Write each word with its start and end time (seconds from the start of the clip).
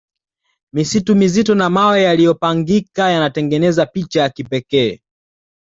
misitu 0.73 1.15
mizito 1.15 1.55
na 1.55 1.69
mawe 1.69 2.03
yaliopangika 2.03 3.09
yanatengezeza 3.11 3.85
picha 3.85 4.21
ya 4.21 4.29
kipekee 4.29 4.99